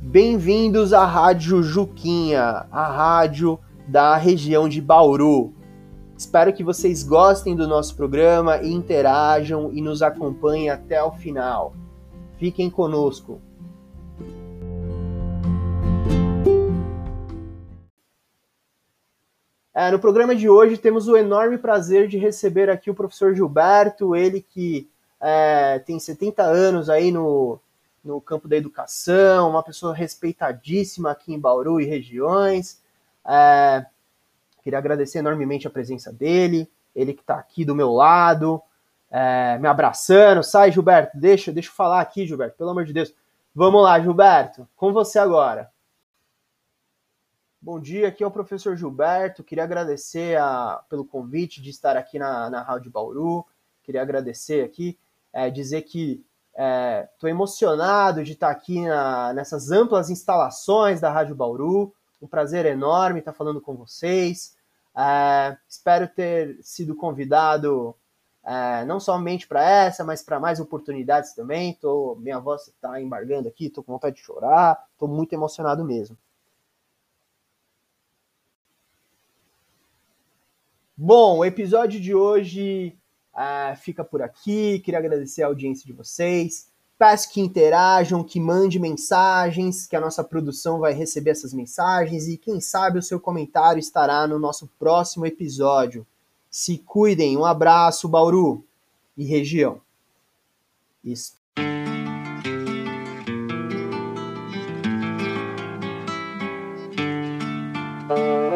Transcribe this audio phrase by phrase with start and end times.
[0.00, 5.54] Bem-vindos à Rádio Juquinha, a rádio da região de Bauru.
[6.16, 11.72] Espero que vocês gostem do nosso programa e interajam e nos acompanhem até o final.
[12.36, 13.40] Fiquem conosco.
[19.78, 24.16] É, no programa de hoje temos o enorme prazer de receber aqui o professor Gilberto,
[24.16, 27.60] ele que é, tem 70 anos aí no,
[28.04, 32.82] no campo da educação, uma pessoa respeitadíssima aqui em Bauru e regiões.
[33.24, 33.86] É,
[34.64, 38.60] queria agradecer enormemente a presença dele, ele que está aqui do meu lado,
[39.08, 40.42] é, me abraçando.
[40.42, 43.14] Sai, Gilberto, deixa, deixa eu falar aqui, Gilberto, pelo amor de Deus.
[43.54, 45.70] Vamos lá, Gilberto, com você agora.
[47.70, 49.44] Bom dia, aqui é o professor Gilberto.
[49.44, 53.44] Queria agradecer a, pelo convite de estar aqui na, na Rádio Bauru.
[53.82, 54.98] Queria agradecer aqui,
[55.34, 56.24] é, dizer que
[57.12, 61.92] estou é, emocionado de estar aqui na, nessas amplas instalações da Rádio Bauru.
[62.22, 64.56] Um prazer enorme estar falando com vocês.
[64.96, 67.94] É, espero ter sido convidado
[68.46, 71.74] é, não somente para essa, mas para mais oportunidades também.
[71.74, 76.16] Tô, minha voz está embargando aqui, estou com vontade de chorar, estou muito emocionado mesmo.
[81.00, 82.92] Bom, o episódio de hoje
[83.32, 84.80] uh, fica por aqui.
[84.80, 86.66] Queria agradecer a audiência de vocês.
[86.98, 92.36] Peço que interajam, que mande mensagens, que a nossa produção vai receber essas mensagens e
[92.36, 96.04] quem sabe o seu comentário estará no nosso próximo episódio.
[96.50, 98.64] Se cuidem, um abraço, Bauru
[99.16, 99.80] e região.
[101.04, 101.34] Isso.
[108.10, 108.47] Uh...